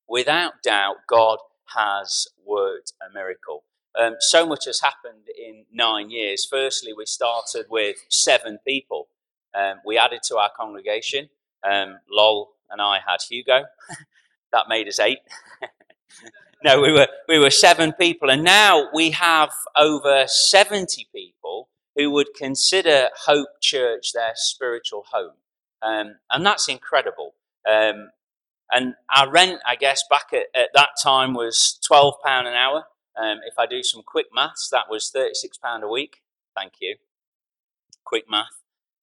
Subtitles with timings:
[0.09, 1.39] Without doubt, God
[1.75, 3.65] has worked a miracle.
[3.99, 6.47] Um, so much has happened in nine years.
[6.49, 9.09] Firstly, we started with seven people.
[9.55, 11.29] Um, we added to our congregation.
[11.63, 13.65] Um, Lol and I had Hugo.
[14.53, 15.19] that made us eight.
[16.65, 22.11] no, we were we were seven people, and now we have over seventy people who
[22.11, 25.35] would consider Hope Church their spiritual home,
[25.83, 27.35] um, and that's incredible.
[27.71, 28.11] Um,
[28.71, 32.85] and our rent, I guess, back at, at that time was twelve pound an hour.
[33.21, 36.23] Um, if I do some quick maths, that was thirty six pound a week.
[36.57, 36.97] Thank you.
[38.05, 38.63] Quick math.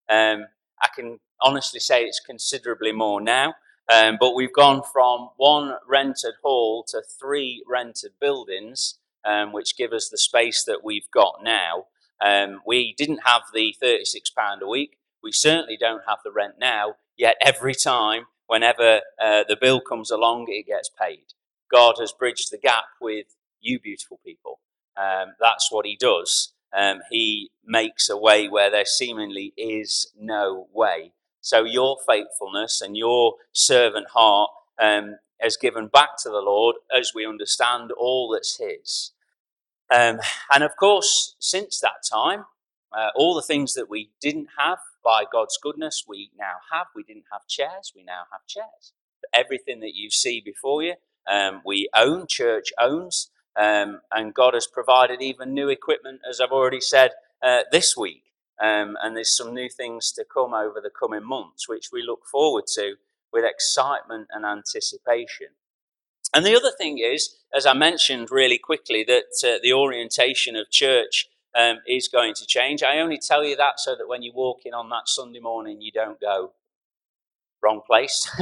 [0.10, 0.48] Um,
[0.82, 3.54] I can honestly say it's considerably more now.
[3.92, 9.94] Um, but we've gone from one rented hall to three rented buildings, um, which give
[9.94, 11.88] us the space that we've got now.
[12.22, 14.98] Um, we didn't have the £36 a week.
[15.24, 20.12] We certainly don't have the rent now, yet every time, whenever uh, the bill comes
[20.12, 21.34] along, it gets paid.
[21.72, 23.28] God has bridged the gap with
[23.60, 24.60] you, beautiful people.
[24.98, 26.54] Um, that's what He does.
[26.76, 31.14] Um, he makes a way where there seemingly is no way.
[31.42, 34.52] So your faithfulness and your servant heart
[34.82, 39.12] um, has given back to the Lord as we understand all that's His.
[39.92, 40.20] Um,
[40.54, 42.46] and of course, since that time,
[42.92, 46.88] uh, all the things that we didn't have by God's goodness, we now have.
[46.96, 48.94] We didn't have chairs, we now have chairs.
[49.34, 50.96] Everything that you see before you,
[51.28, 56.52] um, we own, church owns, um, and God has provided even new equipment, as I've
[56.52, 57.12] already said,
[57.44, 58.24] uh, this week.
[58.62, 62.26] Um, and there's some new things to come over the coming months, which we look
[62.32, 62.96] forward to
[63.32, 65.48] with excitement and anticipation.
[66.34, 70.70] And the other thing is, as I mentioned really quickly, that uh, the orientation of
[70.70, 72.84] church um, is going to change.
[72.84, 75.82] I only tell you that so that when you walk in on that Sunday morning,
[75.82, 76.54] you don't go,
[77.64, 78.30] wrong place.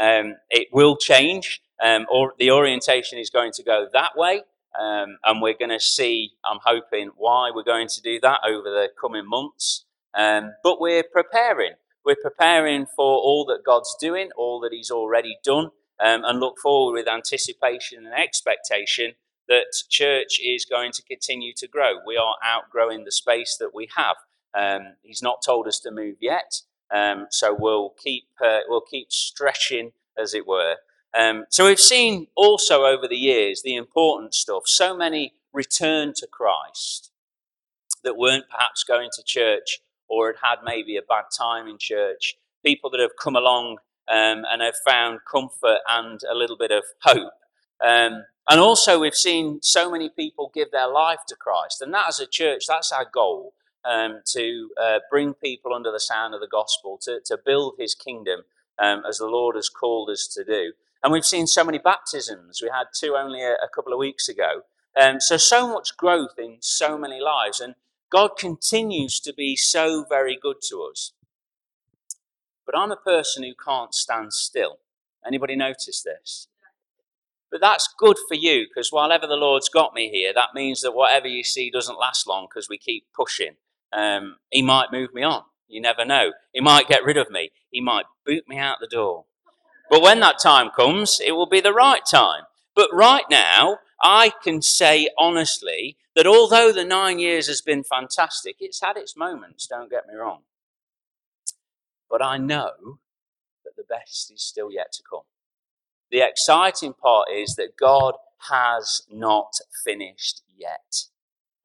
[0.00, 4.42] um, it will change, um, or the orientation is going to go that way.
[4.78, 8.70] Um, and we're going to see, I'm hoping, why we're going to do that over
[8.70, 9.84] the coming months.
[10.14, 11.72] Um, but we're preparing.
[12.06, 15.70] We're preparing for all that God's doing, all that He's already done,
[16.02, 19.12] um, and look forward with anticipation and expectation
[19.48, 21.94] that church is going to continue to grow.
[22.06, 24.16] We are outgrowing the space that we have.
[24.54, 29.10] Um, he's not told us to move yet, um, so we'll keep uh, we'll keep
[29.10, 30.76] stretching, as it were.
[31.18, 34.64] Um, so we've seen also over the years the important stuff.
[34.66, 37.10] So many returned to Christ
[38.02, 42.36] that weren't perhaps going to church or had had maybe a bad time in church.
[42.64, 43.78] People that have come along
[44.12, 47.32] um, and have found comfort and a little bit of hope.
[47.84, 51.80] Um, and also, we've seen so many people give their life to Christ.
[51.80, 56.00] And that, as a church, that's our goal um, to uh, bring people under the
[56.00, 58.42] sound of the gospel, to, to build his kingdom
[58.78, 60.72] um, as the Lord has called us to do.
[61.02, 62.60] And we've seen so many baptisms.
[62.62, 64.62] We had two only a, a couple of weeks ago.
[65.00, 67.60] Um, so, so much growth in so many lives.
[67.60, 67.74] And
[68.10, 71.12] God continues to be so very good to us.
[72.64, 74.78] But I'm a person who can't stand still.
[75.26, 76.48] Anybody notice this?
[77.50, 80.80] But that's good for you because while ever the Lord's got me here, that means
[80.80, 83.56] that whatever you see doesn't last long because we keep pushing.
[83.92, 85.42] Um, he might move me on.
[85.68, 86.32] You never know.
[86.52, 87.50] He might get rid of me.
[87.70, 89.26] He might boot me out the door.
[89.90, 92.44] But when that time comes, it will be the right time.
[92.74, 98.56] But right now, I can say honestly that although the nine years has been fantastic,
[98.60, 100.40] it's had its moments, don't get me wrong.
[102.12, 102.98] But I know
[103.64, 105.22] that the best is still yet to come.
[106.10, 108.16] The exciting part is that God
[108.50, 111.06] has not finished yet.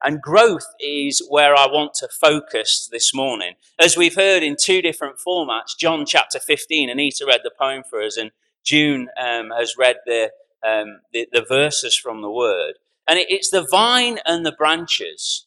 [0.02, 3.54] And growth is where I want to focus this morning.
[3.78, 8.00] As we've heard in two different formats, John chapter 15, Anita read the poem for
[8.02, 8.30] us, and
[8.64, 10.30] June um, has read the,
[10.66, 12.74] um, the, the, verses from the word.
[13.06, 15.46] And it, it's the vine and the branches.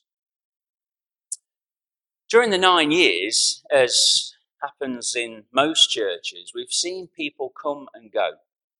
[2.29, 4.30] During the nine years, as
[4.61, 8.31] happens in most churches, we've seen people come and go.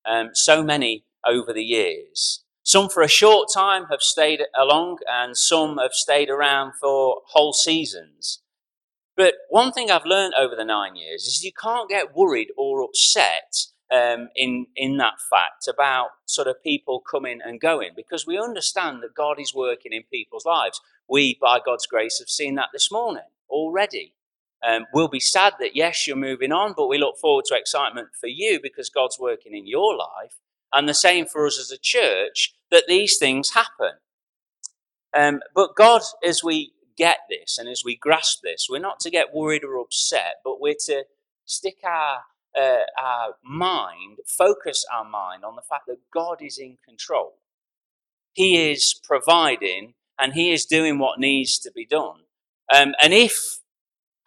[0.05, 2.43] Um, so many over the years.
[2.63, 7.53] Some for a short time have stayed along, and some have stayed around for whole
[7.53, 8.41] seasons.
[9.15, 12.81] But one thing I've learned over the nine years is you can't get worried or
[12.81, 18.39] upset um, in, in that fact about sort of people coming and going because we
[18.39, 20.79] understand that God is working in people's lives.
[21.09, 24.13] We, by God's grace, have seen that this morning already.
[24.63, 28.09] Um, we'll be sad that, yes, you're moving on, but we look forward to excitement
[28.19, 30.37] for you because God's working in your life
[30.73, 33.93] and the same for us as a church, that these things happen.
[35.13, 39.09] Um, but God, as we get this and as we grasp this, we're not to
[39.09, 41.03] get worried or upset, but we're to
[41.45, 42.19] stick our,
[42.57, 47.33] uh, our mind, focus our mind on the fact that God is in control.
[48.33, 52.21] He is providing and He is doing what needs to be done.
[52.73, 53.60] Um, and if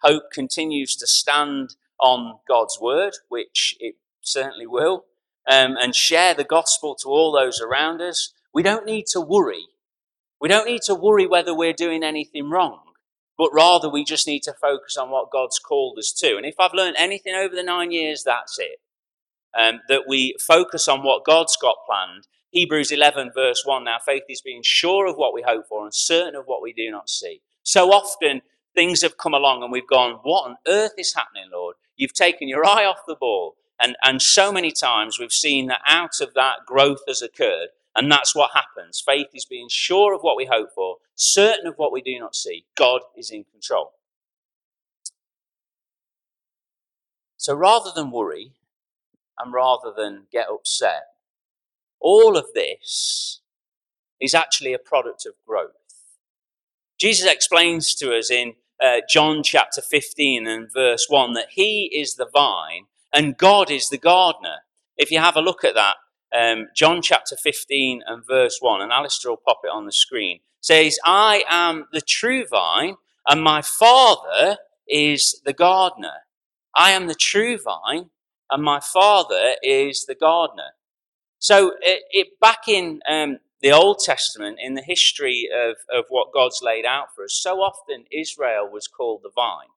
[0.05, 5.05] hope continues to stand on God's word, which it certainly will,
[5.49, 9.65] um, and share the gospel to all those around us, we don't need to worry.
[10.39, 12.79] We don't need to worry whether we're doing anything wrong,
[13.37, 16.37] but rather we just need to focus on what God's called us to.
[16.37, 18.79] And if I've learned anything over the nine years, that's it.
[19.57, 22.27] Um, that we focus on what God's got planned.
[22.51, 25.93] Hebrews 11, verse 1 Now faith is being sure of what we hope for and
[25.93, 27.41] certain of what we do not see.
[27.63, 28.41] So often
[28.75, 31.75] things have come along and we've gone, What on earth is happening, Lord?
[31.95, 33.55] You've taken your eye off the ball.
[33.79, 37.69] And, and so many times we've seen that out of that growth has occurred.
[37.95, 39.01] And that's what happens.
[39.05, 42.35] Faith is being sure of what we hope for, certain of what we do not
[42.35, 42.65] see.
[42.75, 43.93] God is in control.
[47.37, 48.51] So rather than worry
[49.39, 51.03] and rather than get upset,
[51.99, 53.39] all of this
[54.19, 55.71] is actually a product of growth.
[56.97, 62.15] Jesus explains to us in uh, John chapter 15 and verse 1 that he is
[62.15, 64.57] the vine and God is the gardener.
[64.97, 65.95] If you have a look at that,
[66.35, 70.39] um, John chapter 15 and verse 1, and Alistair will pop it on the screen,
[70.61, 72.95] says, I am the true vine,
[73.27, 74.57] and my Father
[74.87, 76.23] is the gardener.
[76.75, 78.09] I am the true vine,
[78.49, 80.71] and my Father is the gardener.
[81.39, 86.33] So, it, it back in um, the Old Testament, in the history of, of what
[86.33, 89.67] God's laid out for us, so often Israel was called the vine.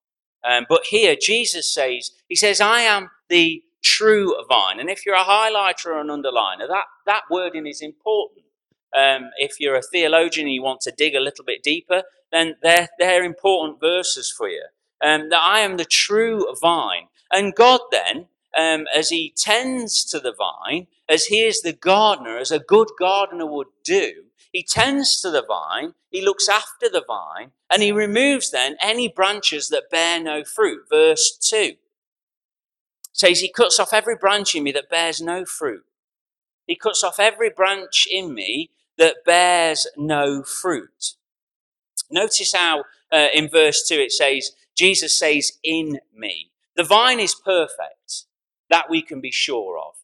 [0.45, 4.81] Um, but here, Jesus says, He says, I am the true vine.
[4.81, 8.45] And if you're a highlighter or an underliner, that, that wording is important.
[8.97, 12.03] Um, if you're a theologian and you want to dig a little bit deeper,
[12.33, 14.65] then they're, they're important verses for you.
[15.03, 17.07] Um, that I am the true vine.
[17.31, 18.27] And God then,
[18.59, 22.89] um, as He tends to the vine, as He is the gardener, as a good
[22.99, 27.93] gardener would do, he tends to the vine, he looks after the vine, and he
[27.93, 30.85] removes then any branches that bear no fruit.
[30.89, 31.75] Verse 2
[33.13, 35.85] says, He cuts off every branch in me that bears no fruit.
[36.67, 41.15] He cuts off every branch in me that bears no fruit.
[42.11, 46.51] Notice how uh, in verse 2 it says, Jesus says, In me.
[46.75, 48.25] The vine is perfect,
[48.71, 49.95] that we can be sure of.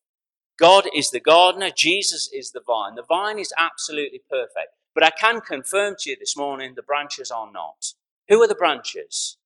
[0.59, 2.95] God is the gardener, Jesus is the vine.
[2.95, 4.75] The vine is absolutely perfect.
[4.95, 7.95] But I can confirm to you this morning the branches are not.
[8.29, 9.37] Who are the branches?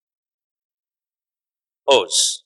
[1.89, 2.43] Us.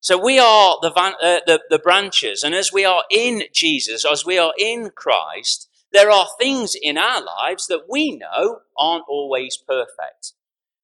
[0.00, 4.06] So we are the, van, uh, the, the branches, and as we are in Jesus,
[4.10, 9.04] as we are in Christ, there are things in our lives that we know aren't
[9.08, 10.32] always perfect.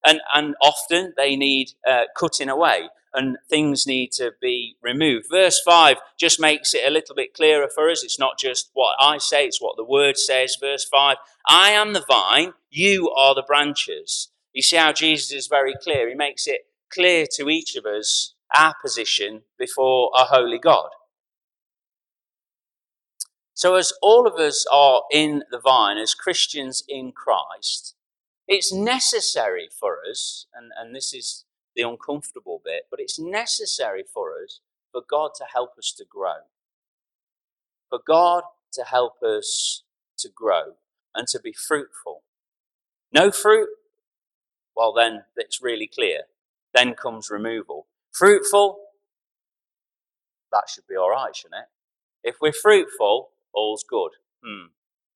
[0.04, 5.26] And, and often they need uh, cutting away and things need to be removed.
[5.30, 8.04] Verse 5 just makes it a little bit clearer for us.
[8.04, 10.56] It's not just what I say, it's what the word says.
[10.60, 11.16] Verse 5
[11.48, 14.28] I am the vine, you are the branches.
[14.52, 16.08] You see how Jesus is very clear.
[16.08, 20.90] He makes it clear to each of us our position before a holy God.
[23.54, 27.94] So, as all of us are in the vine, as Christians in Christ,
[28.46, 31.45] it's necessary for us, and, and this is
[31.76, 36.46] the uncomfortable bit, but it's necessary for us for God to help us to grow.
[37.90, 38.42] For God
[38.72, 39.82] to help us
[40.18, 40.74] to grow
[41.14, 42.22] and to be fruitful.
[43.12, 43.68] No fruit?
[44.74, 46.22] Well, then it's really clear.
[46.74, 47.86] Then comes removal.
[48.12, 48.78] Fruitful?
[50.52, 52.28] That should be all right, shouldn't it?
[52.28, 54.12] If we're fruitful, all's good.
[54.44, 54.66] Hmm.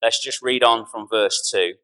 [0.03, 1.75] Let's just read on from verse 2.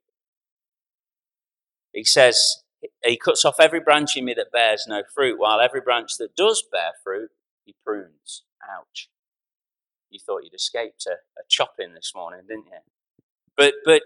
[1.93, 2.63] He says,
[3.05, 6.37] He cuts off every branch in me that bears no fruit, while every branch that
[6.37, 7.31] does bear fruit,
[7.65, 8.45] He prunes.
[8.63, 9.09] Ouch.
[10.11, 12.79] You thought you'd escaped a, a chopping this morning, didn't you?
[13.57, 14.03] But, but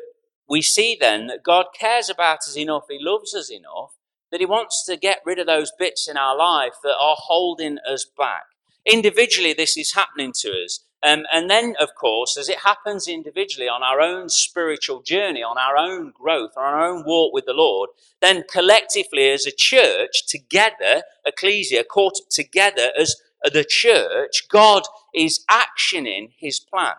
[0.49, 3.93] we see then that God cares about us enough, He loves us enough,
[4.31, 7.79] that He wants to get rid of those bits in our life that are holding
[7.87, 8.45] us back.
[8.87, 10.81] Individually, this is happening to us.
[11.03, 15.57] Um, and then, of course, as it happens individually on our own spiritual journey, on
[15.57, 17.89] our own growth, on our own walk with the Lord,
[18.21, 24.83] then collectively as a church, together, ecclesia, caught together as the church, God
[25.15, 26.97] is actioning his plan.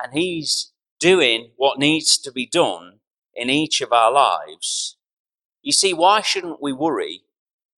[0.00, 3.00] And he's doing what needs to be done
[3.34, 4.96] in each of our lives.
[5.62, 7.22] You see, why shouldn't we worry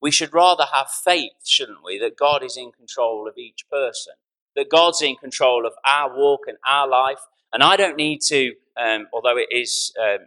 [0.01, 4.15] we should rather have faith, shouldn't we, that God is in control of each person,
[4.57, 7.21] that God's in control of our walk and our life.
[7.53, 10.27] And I don't need to, um, although it is, um,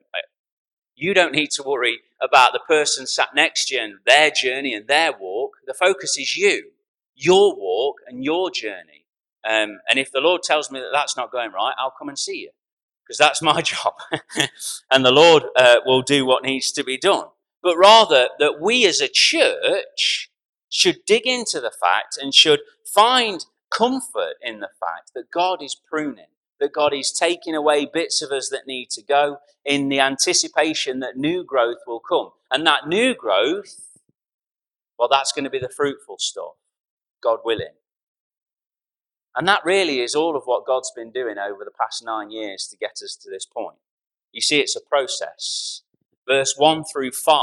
[0.95, 4.73] you don't need to worry about the person sat next to you and their journey
[4.73, 5.53] and their walk.
[5.65, 6.71] The focus is you,
[7.15, 9.05] your walk and your journey.
[9.43, 12.19] Um, and if the Lord tells me that that's not going right, I'll come and
[12.19, 12.51] see you
[13.03, 13.93] because that's my job.
[14.91, 17.25] and the Lord uh, will do what needs to be done
[17.61, 20.29] but rather that we as a church
[20.69, 25.75] should dig into the fact and should find comfort in the fact that God is
[25.75, 26.25] pruning,
[26.59, 30.99] that God is taking away bits of us that need to go in the anticipation
[30.99, 32.29] that new growth will come.
[32.51, 33.97] And that new growth,
[34.97, 36.55] well, that's going to be the fruitful stuff,
[37.21, 37.75] God willing.
[39.35, 42.67] And that really is all of what God's been doing over the past nine years
[42.67, 43.77] to get us to this point.
[44.33, 45.83] You see, it's a process
[46.27, 47.35] verse 1 through 5,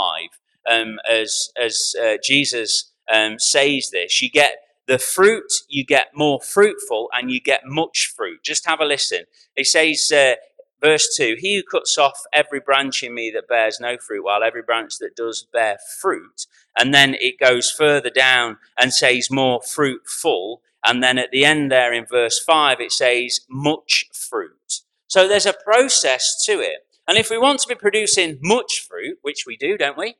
[0.70, 4.20] um, as, as uh, Jesus um, says this.
[4.22, 4.56] You get
[4.86, 8.42] the fruit, you get more fruitful, and you get much fruit.
[8.42, 9.24] Just have a listen.
[9.54, 10.34] He says, uh,
[10.80, 14.42] verse 2 He who cuts off every branch in me that bears no fruit, while
[14.42, 16.46] every branch that does bear fruit.
[16.78, 20.62] And then it goes further down and says, more fruitful.
[20.84, 24.82] And then at the end there in verse 5, it says, much fruit.
[25.08, 26.86] So there's a process to it.
[27.08, 30.16] And if we want to be producing much fruit, which we do, don't we?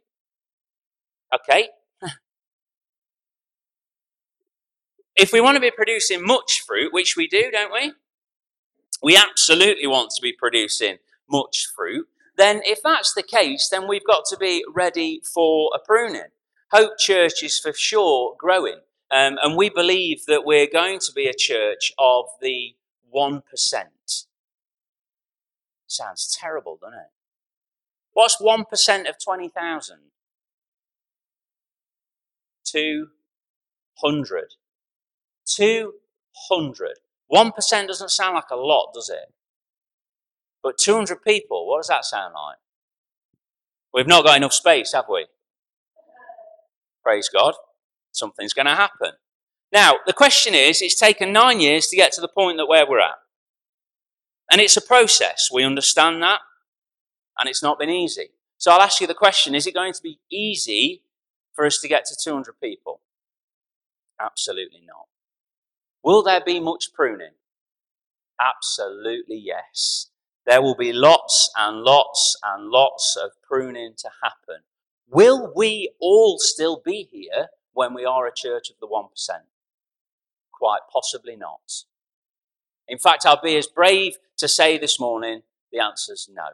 [1.34, 1.68] Okay.
[5.16, 7.92] if we want to be producing much fruit, which we do, don't we?
[9.02, 10.96] We absolutely want to be producing
[11.28, 12.08] much fruit.
[12.38, 16.30] Then, if that's the case, then we've got to be ready for a pruning.
[16.72, 18.80] Hope Church is for sure growing.
[19.10, 22.74] Um, and we believe that we're going to be a church of the
[23.14, 23.42] 1%.
[25.88, 27.10] Sounds terrible, doesn't it?
[28.12, 29.96] What's 1% of 20,000?
[32.64, 34.44] 200.
[35.46, 36.90] 200.
[37.32, 39.32] 1% doesn't sound like a lot, does it?
[40.62, 42.58] But 200 people, what does that sound like?
[43.92, 45.26] We've not got enough space, have we?
[47.02, 47.54] Praise God.
[48.12, 49.12] Something's going to happen.
[49.72, 52.86] Now, the question is, it's taken nine years to get to the point that where
[52.88, 53.16] we're at.
[54.50, 55.50] And it's a process.
[55.52, 56.40] We understand that.
[57.38, 58.30] And it's not been easy.
[58.56, 61.02] So I'll ask you the question is it going to be easy
[61.52, 63.00] for us to get to 200 people?
[64.20, 65.06] Absolutely not.
[66.02, 67.32] Will there be much pruning?
[68.40, 70.10] Absolutely yes.
[70.46, 74.62] There will be lots and lots and lots of pruning to happen.
[75.10, 79.08] Will we all still be here when we are a church of the 1%?
[80.52, 81.84] Quite possibly not.
[82.88, 85.42] In fact, I'll be as brave to say this morning
[85.72, 86.48] the answer is no.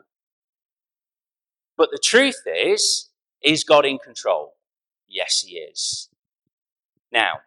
[1.77, 3.09] But the truth is,
[3.43, 4.55] is God in control?
[5.09, 6.09] Yes, He is.
[7.13, 7.41] Now,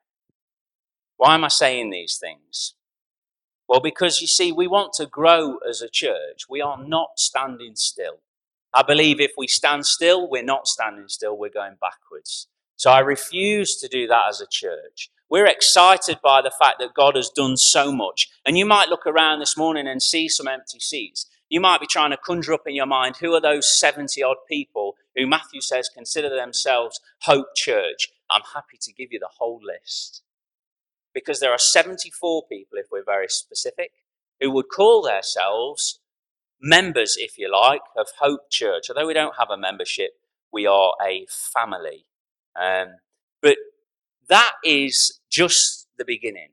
[1.18, 2.76] why am I saying these things?
[3.68, 6.44] Well, because you see, we want to grow as a church.
[6.50, 8.20] We are not standing still.
[8.74, 12.48] I believe if we stand still, we're not standing still, we're going backwards.
[12.76, 15.10] So I refuse to do that as a church.
[15.30, 18.30] We're excited by the fact that God has done so much.
[18.46, 21.26] And you might look around this morning and see some empty seats.
[21.50, 24.38] You might be trying to conjure up in your mind who are those 70 odd
[24.50, 28.10] people who Matthew says consider themselves Hope Church.
[28.30, 30.24] I'm happy to give you the whole list.
[31.14, 33.92] Because there are 74 people, if we're very specific,
[34.40, 36.00] who would call themselves
[36.62, 38.90] members, if you like, of Hope Church.
[38.90, 40.12] Although we don't have a membership,
[40.52, 42.06] we are a family.
[42.56, 42.98] Um,
[43.42, 43.58] but
[44.30, 46.50] that is just the beginning.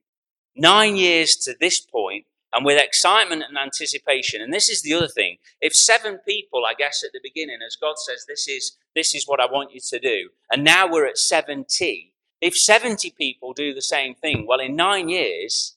[0.56, 4.40] Nine years to this point, and with excitement and anticipation.
[4.40, 5.38] And this is the other thing.
[5.60, 9.26] If seven people, I guess, at the beginning, as God says, this is this is
[9.26, 12.12] what I want you to do, and now we're at 70.
[12.40, 15.76] If 70 people do the same thing, well, in nine years,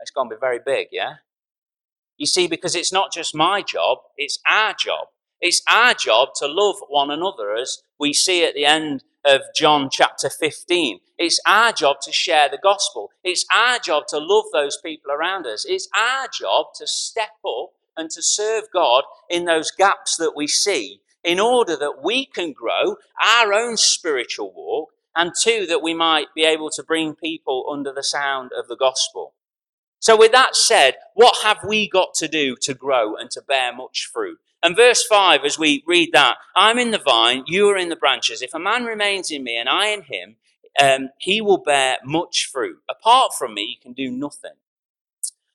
[0.00, 1.14] it's going to be very big, yeah?
[2.16, 5.08] You see, because it's not just my job, it's our job.
[5.40, 9.88] It's our job to love one another as we see at the end of John
[9.90, 11.00] chapter 15.
[11.18, 13.10] It's our job to share the gospel.
[13.24, 15.66] It's our job to love those people around us.
[15.68, 20.46] It's our job to step up and to serve God in those gaps that we
[20.46, 25.94] see in order that we can grow our own spiritual walk and two, that we
[25.94, 29.34] might be able to bring people under the sound of the gospel.
[30.06, 33.74] So, with that said, what have we got to do to grow and to bear
[33.74, 34.38] much fruit?
[34.62, 37.96] And verse 5, as we read that, I'm in the vine, you are in the
[37.96, 38.40] branches.
[38.40, 40.36] If a man remains in me and I in him,
[40.80, 42.78] um, he will bear much fruit.
[42.88, 44.52] Apart from me, he can do nothing.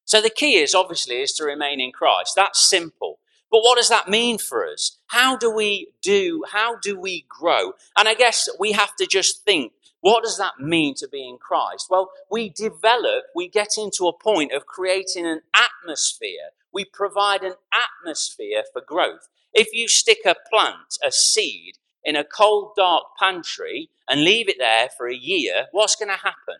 [0.03, 2.33] So the key is obviously is to remain in Christ.
[2.35, 3.19] That's simple.
[3.51, 4.97] But what does that mean for us?
[5.07, 7.73] How do we do, how do we grow?
[7.97, 11.37] And I guess we have to just think, what does that mean to be in
[11.37, 11.87] Christ?
[11.89, 16.51] Well, we develop, we get into a point of creating an atmosphere.
[16.73, 19.27] We provide an atmosphere for growth.
[19.53, 24.57] If you stick a plant, a seed, in a cold, dark pantry and leave it
[24.57, 26.57] there for a year, what's going to happen?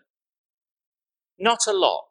[1.38, 2.04] Not a lot.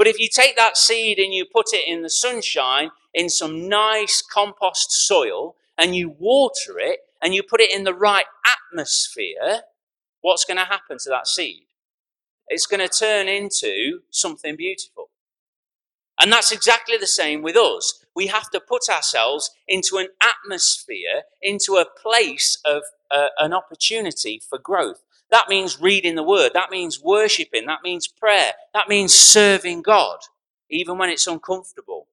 [0.00, 3.68] But if you take that seed and you put it in the sunshine in some
[3.68, 9.60] nice compost soil and you water it and you put it in the right atmosphere,
[10.22, 11.64] what's going to happen to that seed?
[12.48, 15.10] It's going to turn into something beautiful.
[16.18, 18.02] And that's exactly the same with us.
[18.16, 24.40] We have to put ourselves into an atmosphere, into a place of uh, an opportunity
[24.48, 25.02] for growth.
[25.30, 26.52] That means reading the word.
[26.54, 27.66] That means worshiping.
[27.66, 28.52] That means prayer.
[28.74, 30.18] That means serving God,
[30.70, 32.08] even when it's uncomfortable.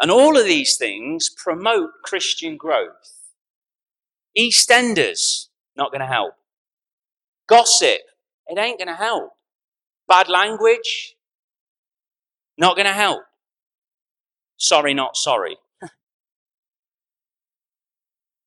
[0.00, 3.18] And all of these things promote Christian growth.
[4.38, 6.34] EastEnders, not going to help.
[7.48, 8.00] Gossip,
[8.48, 9.32] it ain't going to help.
[10.08, 11.16] Bad language,
[12.58, 13.22] not going to help.
[14.56, 15.58] Sorry, not sorry.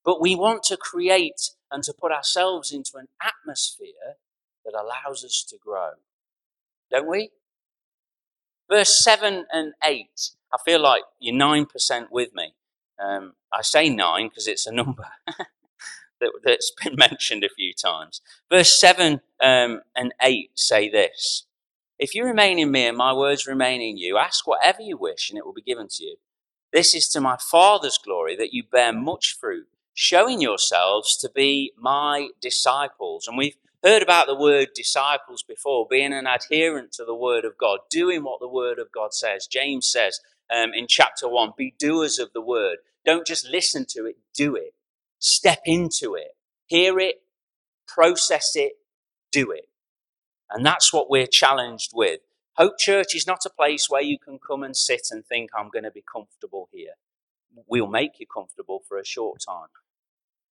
[0.06, 4.18] but we want to create and to put ourselves into an atmosphere
[4.64, 5.92] that allows us to grow.
[6.92, 7.32] Don't we?
[8.70, 10.08] Verse 7 and 8
[10.56, 12.54] I feel like you're 9% with me.
[12.98, 15.06] Um, I say 9 because it's a number
[16.22, 18.22] that, has been mentioned a few times.
[18.50, 21.46] Verse 7 um, and 8 say this
[22.00, 25.30] If you remain in me and my words remain in you, ask whatever you wish
[25.30, 26.16] and it will be given to you.
[26.72, 31.74] This is to my Father's glory that you bear much fruit, showing yourselves to be
[31.78, 33.28] my disciples.
[33.28, 37.58] And we've heard about the word disciples before, being an adherent to the word of
[37.58, 39.48] God, doing what the word of God says.
[39.48, 40.20] James says,
[40.54, 42.78] um, in chapter 1 be doers of the word.
[43.06, 44.74] Don't just listen to it, do it.
[45.20, 46.36] Step into it.
[46.68, 47.16] Hear it,
[47.88, 48.74] process it,
[49.32, 49.70] do it.
[50.52, 52.22] And that's what we're challenged with.
[52.58, 55.70] Hope Church is not a place where you can come and sit and think, I'm
[55.70, 56.94] going to be comfortable here.
[57.68, 59.68] We'll make you comfortable for a short time.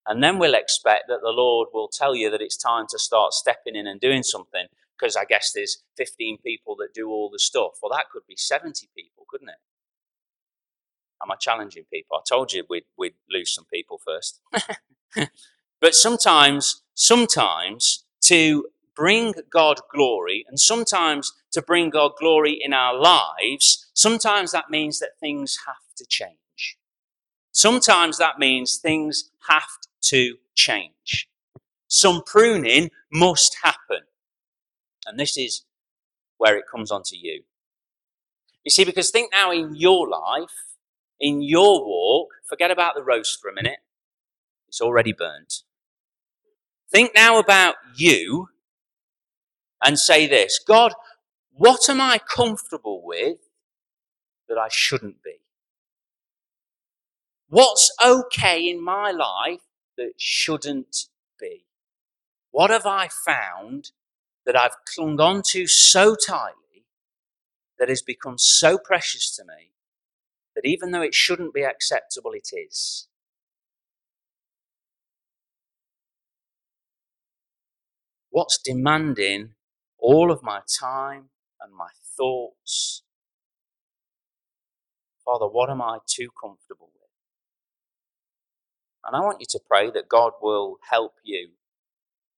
[0.06, 3.32] And then we'll expect that the Lord will tell you that it's time to start
[3.32, 4.66] stepping in and doing something
[4.98, 7.78] because I guess there's 15 people that do all the stuff.
[7.82, 9.56] Well, that could be 70 people, couldn't it?
[11.22, 12.18] Am I challenging people?
[12.18, 14.40] I told you we'd, we'd lose some people first.
[15.80, 22.94] but sometimes, sometimes to bring God glory, and sometimes to bring God glory in our
[22.94, 26.76] lives, sometimes that means that things have to change.
[27.52, 29.68] Sometimes that means things have
[30.08, 31.28] to change.
[31.88, 34.00] Some pruning must happen.
[35.06, 35.64] And this is
[36.38, 37.42] where it comes onto you.
[38.64, 40.76] You see, because think now in your life,
[41.20, 43.78] in your walk, forget about the roast for a minute.
[44.68, 45.62] It's already burnt.
[46.90, 48.48] Think now about you
[49.84, 50.94] and say this God,
[51.52, 53.38] what am I comfortable with
[54.48, 55.36] that I shouldn't be?
[57.48, 59.60] What's okay in my life
[59.96, 61.06] that shouldn't
[61.40, 61.66] be?
[62.50, 63.92] What have I found
[64.46, 66.86] that I've clung on to so tightly
[67.78, 69.72] that has become so precious to me
[70.54, 73.08] that even though it shouldn't be acceptable, it is.
[78.30, 79.54] What's demanding
[79.98, 81.30] all of my time
[81.60, 83.02] and my thoughts?
[85.24, 86.90] Father, what am I too comfortable?
[89.06, 91.50] And I want you to pray that God will help you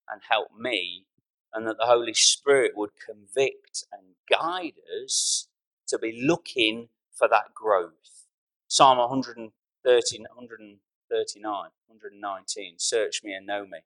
[0.09, 1.05] and help me,
[1.53, 5.49] and that the Holy Spirit would convict and guide us
[5.89, 8.27] to be looking for that growth.
[8.69, 11.53] Psalm 130, 139,
[11.87, 12.75] 119.
[12.79, 13.79] Search me and know me.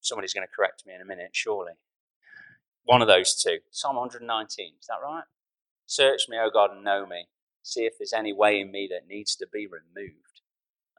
[0.00, 1.72] Somebody's going to correct me in a minute, surely.
[2.84, 3.58] One of those two.
[3.70, 4.74] Psalm 119.
[4.80, 5.24] Is that right?
[5.86, 7.26] Search me, O God, and know me.
[7.62, 10.33] See if there's any way in me that needs to be removed.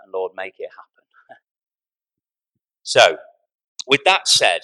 [0.06, 1.39] And Lord, make it happen.
[2.84, 3.18] so,
[3.88, 4.62] with that said,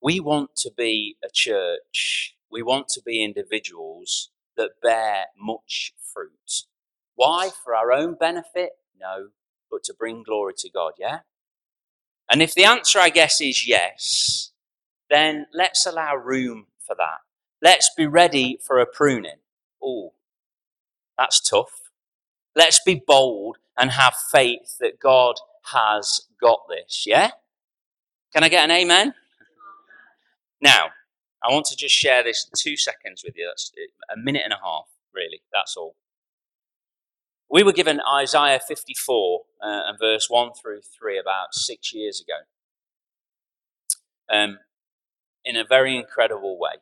[0.00, 6.64] we want to be a church, we want to be individuals that bear much fruit.
[7.16, 7.50] Why?
[7.64, 8.70] For our own benefit?
[9.00, 9.30] No,
[9.70, 11.20] but to bring glory to God, yeah?
[12.30, 14.52] And if the answer, I guess, is yes,
[15.10, 17.18] then let's allow room for that.
[17.60, 19.40] Let's be ready for a pruning.
[19.82, 20.12] Oh,
[21.18, 21.90] that's tough.
[22.54, 25.36] Let's be bold and have faith that God
[25.72, 27.32] has got this, yeah?
[28.32, 29.14] Can I get an amen?
[30.60, 30.88] Now,
[31.42, 33.48] I want to just share this two seconds with you.
[33.48, 33.72] That's
[34.12, 35.42] a minute and a half, really.
[35.52, 35.94] That's all.
[37.50, 42.40] We were given Isaiah 54 uh, and verse 1 through 3 about six years ago
[44.30, 44.58] um,
[45.44, 46.74] in a very incredible way.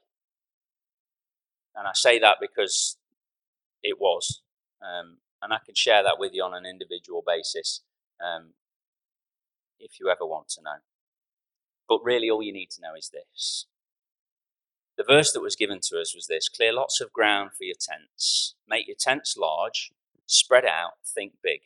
[1.77, 2.96] And I say that because
[3.87, 4.42] it was.
[4.83, 7.83] Um, and I can share that with you on an individual basis
[8.20, 8.55] um,
[9.79, 10.79] if you ever want to know.
[11.88, 13.66] But really, all you need to know is this.
[14.99, 17.77] The verse that was given to us was this Clear lots of ground for your
[17.79, 18.55] tents.
[18.68, 19.92] Make your tents large
[20.27, 21.61] Spread out, think big.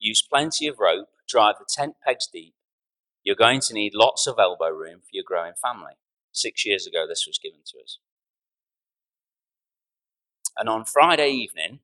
[0.00, 2.54] Use plenty of rope, drive the tent pegs deep.
[3.22, 5.92] You're going to need lots of elbow room for your growing family.
[6.32, 7.98] Six years ago, this was given to us.
[10.56, 11.80] And on Friday evening,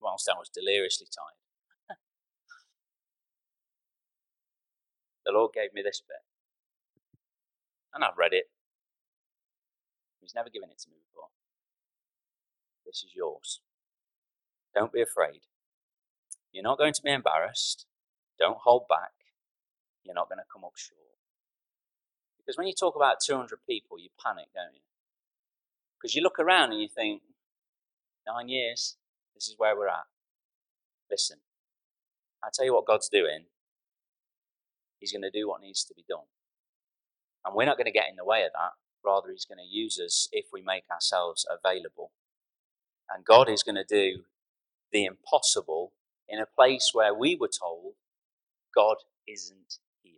[0.00, 1.98] whilst I was deliriously tired,
[5.26, 6.24] the Lord gave me this bit.
[7.94, 8.50] And I've read it.
[10.20, 11.28] He's never given it to me before.
[12.86, 13.60] This is yours.
[14.74, 15.42] Don't be afraid.
[16.52, 17.86] You're not going to be embarrassed.
[18.38, 19.12] Don't hold back.
[20.04, 20.98] You're not going to come up short.
[22.38, 24.80] Because when you talk about 200 people, you panic, don't you?
[26.02, 27.22] Because you look around and you think,
[28.26, 28.96] nine years,
[29.36, 30.06] this is where we're at.
[31.08, 31.38] Listen,
[32.42, 33.44] I tell you what God's doing.
[34.98, 36.26] He's going to do what needs to be done.
[37.44, 38.72] And we're not going to get in the way of that.
[39.04, 42.10] Rather, He's going to use us if we make ourselves available.
[43.14, 44.22] And God is going to do
[44.90, 45.92] the impossible
[46.28, 47.94] in a place where we were told
[48.74, 48.96] God
[49.28, 50.14] isn't here.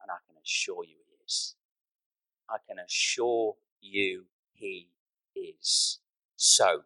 [0.00, 1.55] And I can assure you He is.
[2.50, 4.90] I can assure you He
[5.34, 6.00] is.
[6.36, 6.82] So,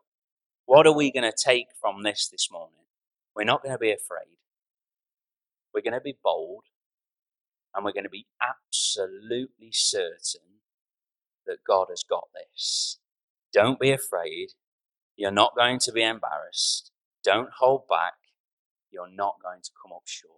[0.66, 2.86] what are we going to take from this this morning?
[3.34, 4.38] We're not going to be afraid.
[5.74, 6.64] We're going to be bold.
[7.74, 10.60] And we're going to be absolutely certain
[11.46, 12.98] that God has got this.
[13.52, 14.50] Don't be afraid.
[15.16, 16.90] You're not going to be embarrassed.
[17.22, 18.14] Don't hold back.
[18.90, 20.32] You're not going to come up short.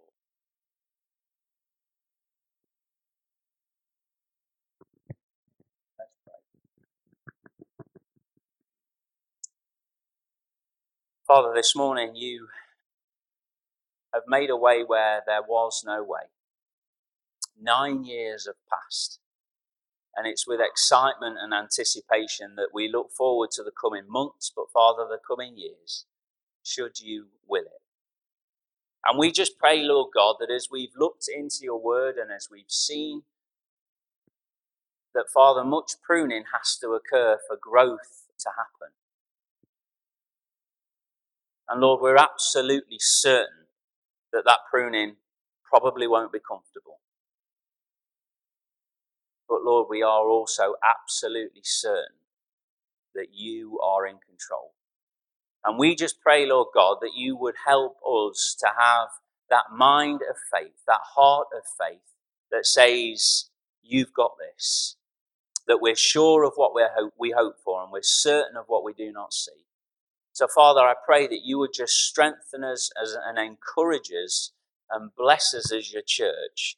[11.27, 12.47] Father, this morning you
[14.13, 16.23] have made a way where there was no way.
[17.59, 19.19] Nine years have passed.
[20.15, 24.65] And it's with excitement and anticipation that we look forward to the coming months, but
[24.73, 26.05] Father, the coming years,
[26.61, 27.81] should you will it.
[29.05, 32.49] And we just pray, Lord God, that as we've looked into your word and as
[32.51, 33.23] we've seen
[35.15, 38.93] that, Father, much pruning has to occur for growth to happen.
[41.69, 43.67] And Lord, we're absolutely certain
[44.33, 45.17] that that pruning
[45.65, 46.99] probably won't be comfortable.
[49.49, 52.17] But Lord, we are also absolutely certain
[53.15, 54.73] that you are in control.
[55.65, 59.09] And we just pray, Lord God, that you would help us to have
[59.49, 62.01] that mind of faith, that heart of faith
[62.51, 63.49] that says,
[63.83, 64.97] You've got this.
[65.67, 67.13] That we're sure of what we hope,
[67.63, 69.65] for and we're certain of what we do not see.
[70.43, 74.51] So, Father, I pray that you would just strengthen us as, and encourage us
[74.91, 76.75] and bless us as your church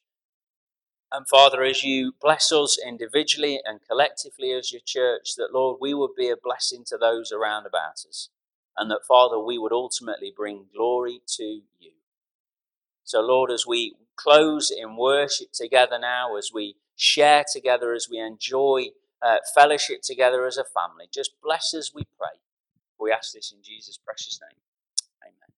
[1.12, 5.94] and Father, as you bless us individually and collectively as your church, that Lord, we
[5.94, 8.30] would be a blessing to those around about us.
[8.78, 11.92] And that, Father, we would ultimately bring glory to you.
[13.06, 18.20] So, Lord, as we close in worship together now, as we share together, as we
[18.20, 18.90] enjoy
[19.22, 22.40] uh, fellowship together as a family, just bless us, we pray.
[23.00, 24.58] We ask this in Jesus' precious name.
[25.24, 25.52] Amen.